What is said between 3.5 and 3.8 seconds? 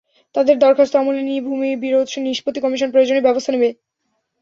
নেবে।